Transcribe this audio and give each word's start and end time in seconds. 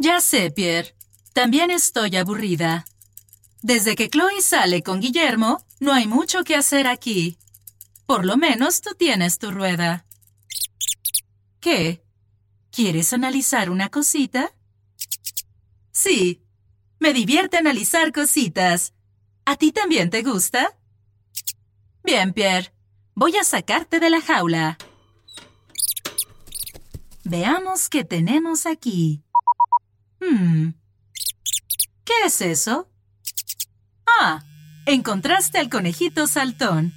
Ya 0.00 0.22
sé, 0.22 0.50
Pierre. 0.50 0.94
También 1.34 1.70
estoy 1.70 2.16
aburrida. 2.16 2.86
Desde 3.60 3.94
que 3.96 4.08
Chloe 4.08 4.40
sale 4.40 4.82
con 4.82 4.98
Guillermo, 4.98 5.62
no 5.78 5.92
hay 5.92 6.06
mucho 6.06 6.42
que 6.42 6.56
hacer 6.56 6.86
aquí. 6.86 7.36
Por 8.06 8.24
lo 8.24 8.38
menos 8.38 8.80
tú 8.80 8.94
tienes 8.98 9.38
tu 9.38 9.50
rueda. 9.50 10.06
¿Qué? 11.60 12.02
¿Quieres 12.70 13.12
analizar 13.12 13.68
una 13.68 13.90
cosita? 13.90 14.54
Sí. 15.92 16.46
Me 16.98 17.12
divierte 17.12 17.58
analizar 17.58 18.10
cositas. 18.10 18.94
¿A 19.44 19.56
ti 19.56 19.70
también 19.70 20.08
te 20.08 20.22
gusta? 20.22 20.78
Bien, 22.02 22.32
Pierre. 22.32 22.72
Voy 23.14 23.36
a 23.36 23.44
sacarte 23.44 24.00
de 24.00 24.08
la 24.08 24.22
jaula. 24.22 24.78
Veamos 27.24 27.90
qué 27.90 28.02
tenemos 28.02 28.64
aquí. 28.64 29.22
Hmm. 30.20 30.70
¿Qué 32.04 32.12
es 32.26 32.40
eso? 32.40 32.88
Ah, 34.06 34.44
encontraste 34.86 35.58
al 35.58 35.68
conejito 35.68 36.26
saltón. 36.26 36.92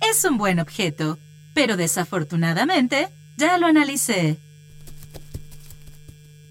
Es 0.00 0.24
un 0.24 0.38
buen 0.38 0.58
objeto, 0.60 1.18
pero 1.54 1.76
desafortunadamente 1.76 3.08
ya 3.36 3.58
lo 3.58 3.66
analicé. 3.66 4.38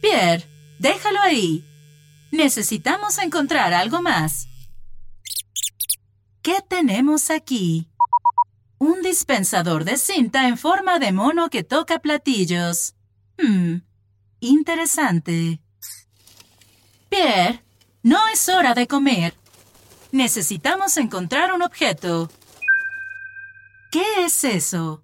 Pierre, 0.01 0.47
déjalo 0.79 1.19
ahí. 1.21 1.65
Necesitamos 2.31 3.17
encontrar 3.19 3.73
algo 3.73 4.01
más. 4.01 4.47
¿Qué 6.41 6.57
tenemos 6.67 7.29
aquí? 7.29 7.87
Un 8.79 9.01
dispensador 9.03 9.83
de 9.83 9.97
cinta 9.97 10.47
en 10.47 10.57
forma 10.57 10.97
de 10.97 11.11
mono 11.11 11.49
que 11.49 11.63
toca 11.63 11.99
platillos. 11.99 12.95
Hmm, 13.37 13.81
interesante. 14.39 15.61
Pierre, 17.11 17.61
no 18.03 18.25
es 18.29 18.47
hora 18.47 18.73
de 18.73 18.87
comer. 18.87 19.35
Necesitamos 20.13 20.95
encontrar 20.95 21.51
un 21.51 21.61
objeto. 21.61 22.29
¿Qué 23.91 24.25
es 24.25 24.45
eso? 24.45 25.03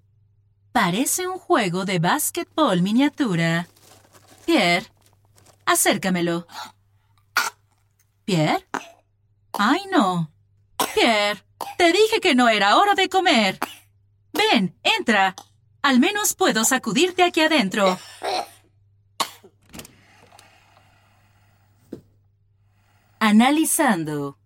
Parece 0.72 1.28
un 1.28 1.38
juego 1.38 1.84
de 1.84 1.98
básquetbol 1.98 2.80
miniatura. 2.80 3.68
Pierre, 4.46 4.86
acércamelo. 5.66 6.46
Pierre. 8.24 8.66
Ay, 9.52 9.82
no. 9.92 10.32
Pierre, 10.94 11.44
te 11.76 11.92
dije 11.92 12.20
que 12.22 12.34
no 12.34 12.48
era 12.48 12.78
hora 12.78 12.94
de 12.94 13.10
comer. 13.10 13.58
Ven, 14.32 14.74
entra. 14.82 15.34
Al 15.82 16.00
menos 16.00 16.32
puedo 16.32 16.64
sacudirte 16.64 17.22
aquí 17.22 17.42
adentro. 17.42 17.98
Analizando. 23.30 24.38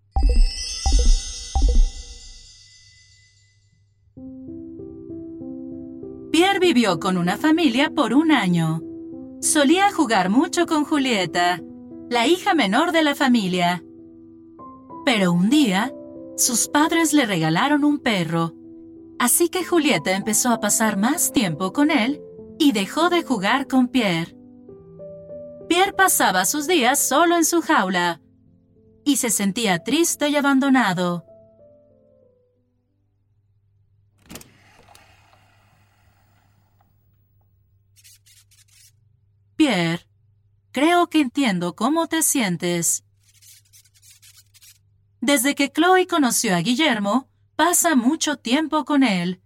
Pierre 6.32 6.58
vivió 6.58 6.98
con 6.98 7.16
una 7.16 7.36
familia 7.36 7.90
por 7.94 8.12
un 8.12 8.32
año. 8.32 8.80
Solía 9.40 9.92
jugar 9.92 10.30
mucho 10.30 10.66
con 10.66 10.84
Julieta, 10.84 11.60
la 12.10 12.26
hija 12.26 12.54
menor 12.54 12.90
de 12.90 13.04
la 13.04 13.14
familia. 13.14 13.84
Pero 15.04 15.30
un 15.30 15.48
día, 15.48 15.92
sus 16.36 16.66
padres 16.66 17.12
le 17.12 17.24
regalaron 17.24 17.84
un 17.84 18.00
perro, 18.00 18.52
así 19.20 19.48
que 19.48 19.64
Julieta 19.64 20.10
empezó 20.10 20.50
a 20.50 20.58
pasar 20.58 20.96
más 20.96 21.30
tiempo 21.30 21.72
con 21.72 21.92
él 21.92 22.20
y 22.58 22.72
dejó 22.72 23.10
de 23.10 23.22
jugar 23.22 23.68
con 23.68 23.86
Pierre. 23.86 24.36
Pierre 25.68 25.92
pasaba 25.92 26.44
sus 26.46 26.66
días 26.66 26.98
solo 26.98 27.36
en 27.36 27.44
su 27.44 27.60
jaula 27.60 28.21
y 29.04 29.16
se 29.16 29.30
sentía 29.30 29.82
triste 29.82 30.28
y 30.28 30.36
abandonado. 30.36 31.24
Pierre, 39.56 40.06
creo 40.72 41.08
que 41.08 41.20
entiendo 41.20 41.76
cómo 41.76 42.08
te 42.08 42.22
sientes. 42.22 43.04
Desde 45.20 45.54
que 45.54 45.70
Chloe 45.70 46.08
conoció 46.08 46.56
a 46.56 46.60
Guillermo, 46.60 47.28
pasa 47.54 47.94
mucho 47.94 48.38
tiempo 48.38 48.84
con 48.84 49.04
él 49.04 49.40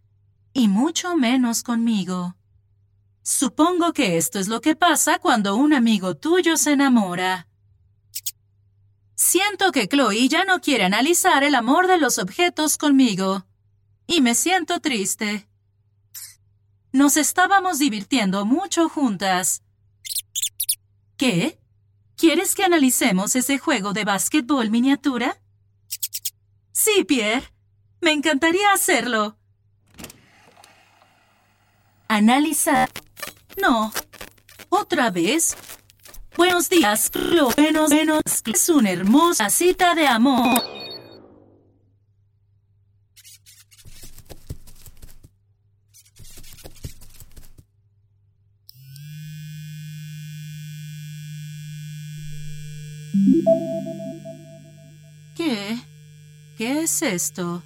y 0.55 0.69
mucho 0.69 1.17
menos 1.17 1.63
conmigo. 1.63 2.35
Supongo 3.23 3.93
que 3.93 4.17
esto 4.17 4.39
es 4.39 4.49
lo 4.49 4.63
que 4.63 4.75
pasa 4.75 5.19
cuando 5.19 5.57
un 5.57 5.75
amigo 5.75 6.17
tuyo 6.17 6.57
se 6.57 6.73
enamora. 6.73 7.49
Siento 9.29 9.73
que 9.73 9.89
Chloe 9.89 10.29
ya 10.29 10.45
no 10.45 10.61
quiere 10.61 10.85
analizar 10.85 11.43
el 11.43 11.57
amor 11.57 11.89
de 11.89 11.99
los 11.99 12.19
objetos 12.19 12.79
conmigo. 12.79 13.45
Y 14.07 14.21
me 14.21 14.37
siento 14.37 14.79
triste. 14.79 15.49
Nos 16.93 17.17
estábamos 17.17 17.81
divirtiendo 17.81 18.45
mucho 18.45 18.89
juntas. 18.89 19.65
¿Qué? 21.17 21.59
¿Quieres 22.17 22.55
que 22.55 22.63
analicemos 22.63 23.35
ese 23.35 23.59
juego 23.59 23.93
de 23.93 24.05
básquetbol 24.05 24.71
miniatura? 24.71 25.43
Sí, 26.71 27.03
Pierre. 27.03 27.53
Me 28.01 28.13
encantaría 28.13 28.73
hacerlo. 28.73 29.37
Analizar. 32.07 32.93
No. 33.61 33.93
¿Otra 34.69 35.11
vez? 35.11 35.57
Buenos 36.37 36.69
días, 36.69 37.11
lo 37.15 37.49
menos 37.57 37.91
menos 37.91 38.23
es 38.45 38.69
una 38.69 38.91
hermosa 38.91 39.49
cita 39.49 39.95
de 39.95 40.07
amor. 40.07 40.63
¿Qué? 55.35 55.79
¿Qué 56.59 56.83
es 56.83 57.01
esto? 57.01 57.63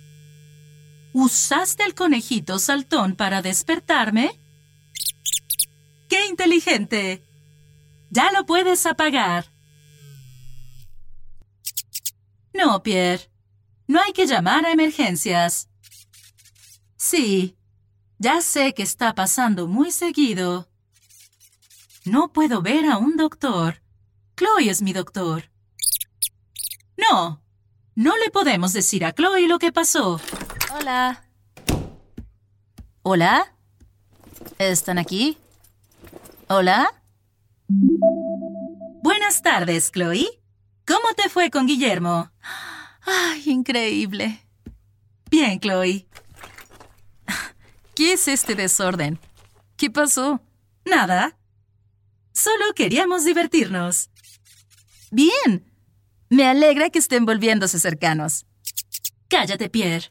¿Usaste 1.12 1.82
el 1.82 1.96
conejito 1.96 2.60
saltón 2.60 3.16
para 3.16 3.42
despertarme? 3.42 4.38
¡Qué 6.08 6.26
inteligente! 6.28 7.29
Ya 8.10 8.32
lo 8.32 8.44
puedes 8.44 8.84
apagar. 8.86 9.46
No, 12.52 12.82
Pierre. 12.82 13.30
No 13.86 14.00
hay 14.00 14.12
que 14.12 14.26
llamar 14.26 14.66
a 14.66 14.72
emergencias. 14.72 15.68
Sí, 16.96 17.56
ya 18.18 18.40
sé 18.42 18.74
que 18.74 18.82
está 18.82 19.14
pasando 19.14 19.66
muy 19.66 19.90
seguido. 19.92 20.68
No 22.04 22.32
puedo 22.32 22.62
ver 22.62 22.86
a 22.86 22.98
un 22.98 23.16
doctor. 23.16 23.82
Chloe 24.36 24.68
es 24.68 24.82
mi 24.82 24.92
doctor. 24.92 25.50
No, 26.96 27.42
no 27.94 28.16
le 28.16 28.30
podemos 28.30 28.72
decir 28.72 29.04
a 29.04 29.12
Chloe 29.12 29.48
lo 29.48 29.58
que 29.58 29.72
pasó. 29.72 30.20
Hola. 30.74 31.24
¿Hola? 33.02 33.54
¿Están 34.58 34.98
aquí? 34.98 35.38
¿Hola? 36.48 36.99
Buenas 39.02 39.42
tardes, 39.42 39.92
Chloe. 39.92 40.26
¿Cómo 40.86 41.14
te 41.16 41.28
fue 41.28 41.50
con 41.50 41.66
Guillermo? 41.66 42.30
¡Ay, 43.02 43.42
increíble! 43.46 44.44
Bien, 45.30 45.60
Chloe. 45.60 46.08
¿Qué 47.94 48.14
es 48.14 48.26
este 48.28 48.54
desorden? 48.56 49.20
¿Qué 49.76 49.90
pasó? 49.90 50.40
Nada. 50.84 51.38
Solo 52.32 52.74
queríamos 52.74 53.24
divertirnos. 53.24 54.10
Bien. 55.10 55.64
Me 56.28 56.46
alegra 56.46 56.90
que 56.90 56.98
estén 56.98 57.24
volviéndose 57.24 57.78
cercanos. 57.78 58.46
Cállate, 59.28 59.68
Pierre. 59.68 60.10